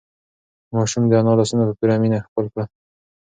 [0.73, 2.67] ماشوم د انا لاسونه په پوره مینه ښکل کړل.